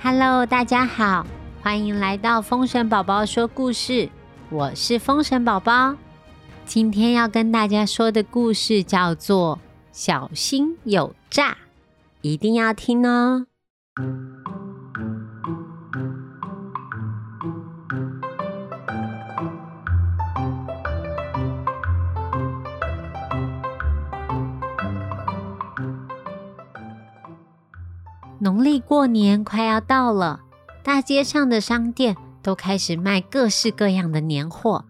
[0.00, 1.26] Hello，大家好，
[1.60, 4.08] 欢迎来到风神宝宝说故事。
[4.48, 5.96] 我是风神宝宝，
[6.64, 9.56] 今天要跟大家说的故事叫做
[9.90, 11.50] 《小心有诈》，
[12.20, 13.46] 一定要听哦。
[28.58, 30.40] 农历过年快要到了，
[30.82, 34.84] 大街上的商店都开始卖各式各样的年货，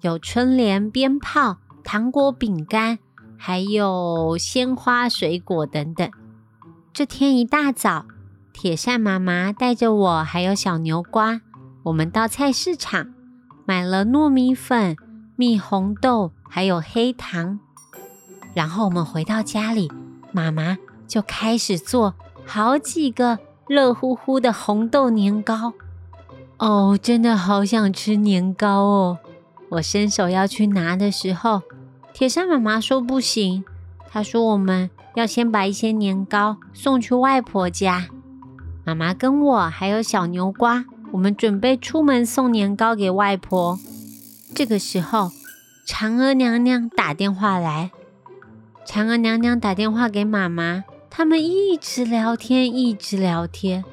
[0.00, 2.98] 有春联、鞭炮、糖果、饼干，
[3.36, 6.10] 还有鲜花、水果等等。
[6.94, 8.06] 这天一大早，
[8.54, 11.42] 铁扇妈妈带着我还有小牛瓜，
[11.82, 13.12] 我们到菜市场
[13.66, 14.96] 买了糯米粉、
[15.36, 17.60] 蜜红豆，还有黑糖。
[18.54, 19.92] 然后我们回到家里，
[20.32, 22.14] 妈妈就开始做。
[22.52, 25.72] 好几个热乎乎的红豆年糕
[26.58, 29.18] 哦，真的好想吃年糕哦！
[29.68, 31.62] 我伸手要去拿的时候，
[32.12, 33.64] 铁扇妈妈说不行。
[34.10, 38.08] 她说我们要先把一些年糕送去外婆家。
[38.84, 43.78] 妈妈跟我还有小牛瓜，我们准备出门送年糕给外婆。
[44.52, 45.30] 这个时候，
[45.86, 47.92] 嫦娥娘娘打电话来，
[48.84, 50.82] 嫦娥娘娘打电话给妈妈。
[51.20, 53.84] 他们一直聊天，一直聊天，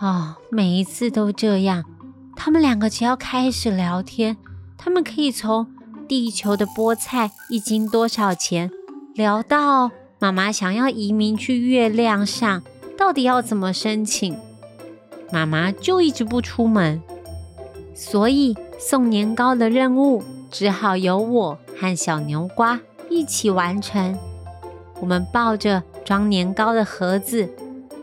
[0.00, 1.84] 哦，每一次都这样。
[2.34, 4.36] 他们两个只要开始聊天，
[4.76, 5.68] 他们可以从
[6.08, 8.72] 地球的菠菜一斤多少钱，
[9.14, 12.64] 聊到妈妈想要移民去月亮上，
[12.98, 14.36] 到底要怎么申请？
[15.30, 17.00] 妈妈就一直不出门，
[17.94, 24.18] 所以送年糕的任务只好由我和小牛瓜一起完成。
[24.98, 25.84] 我们抱着。
[26.12, 27.48] 装年糕的盒子，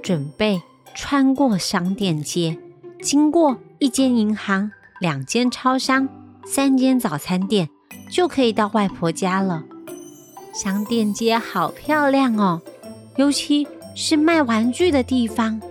[0.02, 0.64] 准备
[0.96, 2.58] 穿过商店街，
[3.04, 6.10] 经过一间银行、两间超商、
[6.44, 7.70] 三间早餐店，
[8.10, 9.64] 就可以到外婆家了。
[10.56, 12.64] 商店街好漂亮哦，
[13.18, 15.62] 尤其是卖玩具的地方。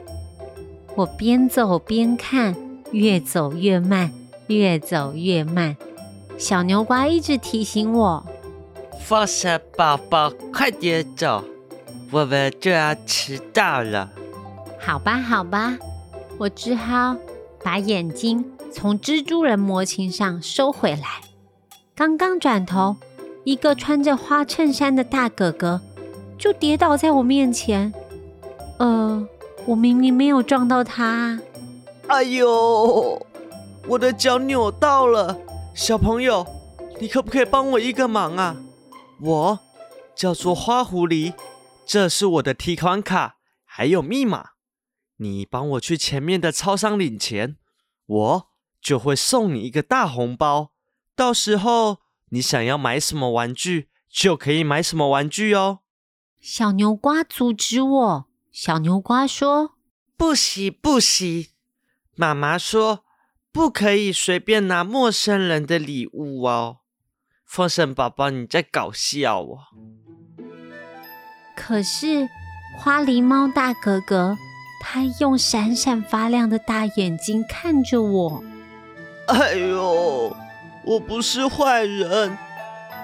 [0.94, 2.54] 我边走边看，
[2.92, 4.12] 越走越慢，
[4.46, 5.76] 越走越慢。
[6.38, 8.24] 小牛瓜一直提醒我
[9.02, 11.42] ：“放下宝宝，快点走。”
[12.10, 14.10] 我们就要迟到了。
[14.80, 15.76] 好吧，好吧，
[16.38, 17.16] 我只好
[17.62, 21.20] 把眼睛从蜘蛛人模型上收回来。
[21.94, 22.96] 刚刚转头，
[23.44, 25.80] 一个穿着花衬衫的大哥哥
[26.38, 27.92] 就跌倒在我面前。
[28.78, 29.26] 呃，
[29.66, 31.40] 我明明没有撞到他。
[32.06, 33.20] 哎呦，
[33.86, 35.36] 我的脚扭到了。
[35.74, 36.46] 小朋友，
[36.98, 38.56] 你可不可以帮我一个忙啊？
[39.20, 39.58] 我
[40.14, 41.32] 叫做花狐狸。
[41.88, 44.50] 这是我的提款卡，还有密码。
[45.16, 47.56] 你帮我去前面的超商领钱，
[48.04, 50.72] 我就会送你一个大红包。
[51.16, 55.78] 到时候你想要买什么玩具，就可以买什么玩具哦。
[56.38, 58.26] 小牛瓜阻止我。
[58.52, 59.78] 小牛瓜说
[60.14, 61.46] ：“不行，不行！
[62.14, 63.02] 妈妈说
[63.50, 66.80] 不可以随便拿陌生人的礼物哦。”
[67.46, 69.58] 风神宝宝，你在搞笑哦。
[71.68, 72.26] 可是，
[72.78, 74.38] 花狸猫大哥哥，
[74.80, 78.42] 他用闪闪发亮的大眼睛看着我。
[79.26, 80.34] 哎呦，
[80.82, 82.38] 我不是坏人，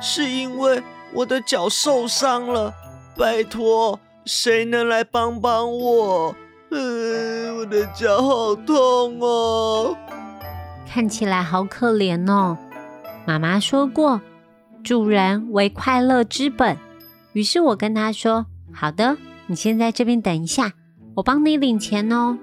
[0.00, 0.82] 是因为
[1.12, 2.72] 我的脚受伤了。
[3.18, 6.34] 拜托，谁能来帮帮我？
[6.70, 9.94] 嗯，我的脚好痛哦。
[10.88, 12.56] 看起来好可怜哦。
[13.26, 14.22] 妈妈说过，
[14.82, 16.78] 助人为快乐之本。
[17.34, 20.72] 于是我跟他说：“好的，你先在这边等一下，
[21.14, 22.38] 我帮你领钱哦。”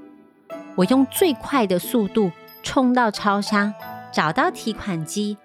[0.75, 2.31] 我用最快的速度
[2.63, 3.73] 冲到超商，
[4.13, 5.37] 找到提款机。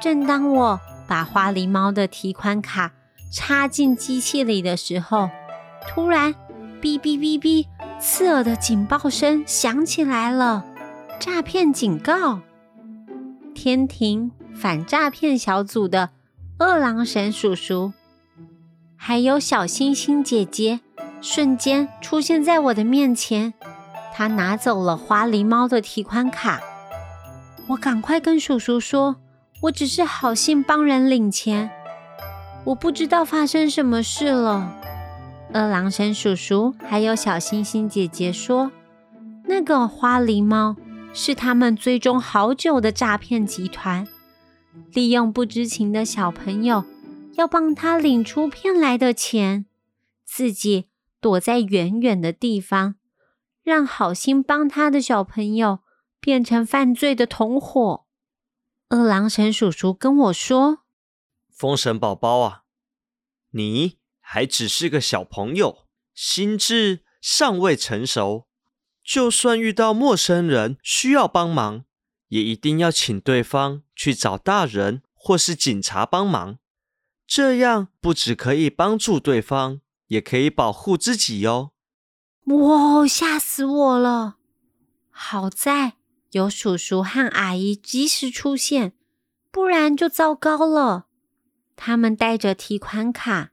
[0.00, 2.92] 正当我把花狸猫的提款卡
[3.32, 5.30] 插进机器里的时候，
[5.88, 6.34] 突然
[6.80, 7.66] 哔哔哔哔，
[8.00, 10.64] 刺耳的警报声响起来了！
[11.20, 12.40] 诈骗警告！
[13.54, 16.10] 天庭反诈骗小组的
[16.58, 17.92] 二郎神叔叔。
[19.04, 20.78] 还有小星星姐姐
[21.20, 23.52] 瞬间出现在我的面前，
[24.14, 26.60] 她拿走了花狸猫的提款卡。
[27.66, 29.16] 我赶快跟叔叔说
[29.62, 31.68] ：“我只是好心帮人领钱，
[32.62, 34.72] 我不知道发生什么事了。”
[35.52, 38.70] 二郎神叔叔还有小星星姐姐说
[39.46, 40.76] ：“那个花狸猫
[41.12, 44.06] 是他们追踪好久的诈骗集团，
[44.92, 46.84] 利用不知情的小朋友。”
[47.34, 49.66] 要帮他领出骗来的钱，
[50.24, 50.88] 自己
[51.20, 52.96] 躲在远远的地方，
[53.62, 55.80] 让好心帮他的小朋友
[56.20, 58.06] 变成犯罪的同伙。
[58.88, 60.80] 二郎神叔叔跟我说
[61.50, 62.64] ：“风神宝宝啊，
[63.52, 68.46] 你还只是个小朋友，心智尚未成熟，
[69.02, 71.84] 就算遇到陌生人需要帮忙，
[72.28, 76.58] 也一定要请对方去找大人或是警察帮忙。
[77.34, 81.70] 这样不只可以帮助对方，也可以保护自己哟。”
[82.44, 83.06] 哇！
[83.06, 84.36] 吓死我了！
[85.08, 85.94] 好在
[86.32, 88.92] 有叔叔和阿姨及时出现，
[89.50, 91.06] 不然就糟糕了。
[91.74, 93.52] 他们带着提款卡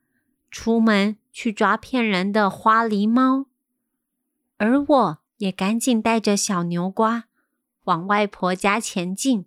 [0.51, 3.45] 出门去抓骗人的花狸猫，
[4.57, 7.29] 而我也赶紧带着小牛瓜
[7.85, 9.45] 往外婆家前进。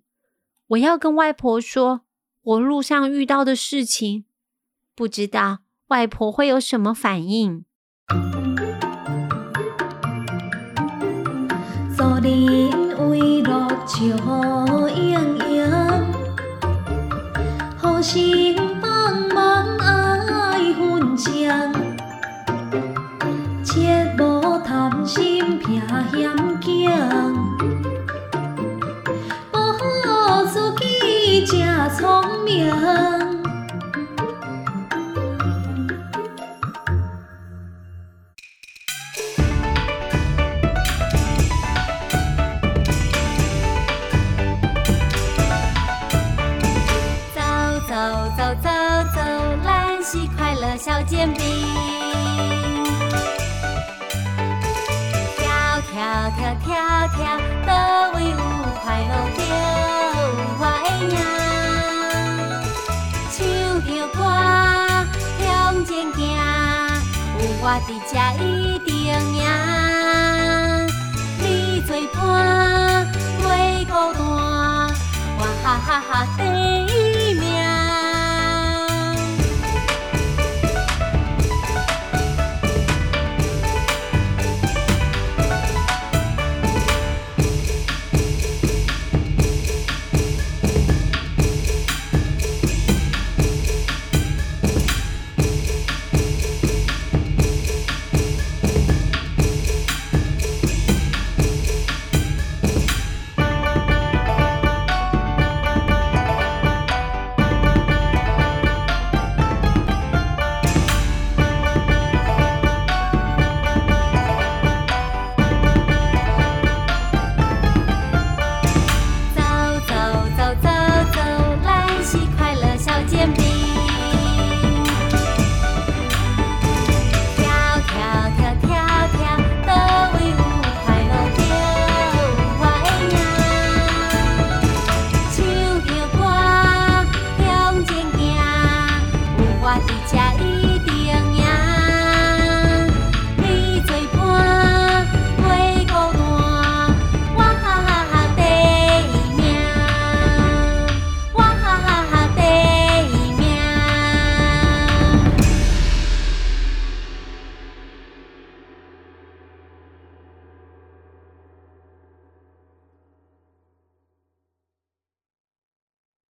[0.69, 2.01] 我要跟外婆说
[2.43, 4.25] 我路上遇到的事情，
[4.93, 7.63] 不知道外婆会有什么反应。
[11.95, 13.97] 做人为乐笑
[14.89, 15.71] 盈盈，
[17.77, 18.57] 好心
[50.13, 51.43] 几快乐小煎饼，
[55.35, 56.69] 跳跳跳跳
[57.07, 57.17] 跳，
[57.65, 57.71] 倒
[58.11, 58.37] 位有
[58.83, 59.41] 快乐着
[60.59, 61.17] 我的影。
[63.33, 63.41] 唱
[63.87, 64.17] 着歌
[65.39, 65.43] 向
[65.83, 66.21] 前行，
[67.39, 68.13] 有我伫这
[68.43, 68.45] 一
[68.85, 68.93] 定
[69.33, 69.41] 赢。
[71.39, 71.43] 你
[71.87, 72.21] 做伴，
[73.41, 73.43] 袂
[73.87, 74.21] 孤单，
[75.39, 76.41] 我哈哈哈第
[76.85, 76.93] 一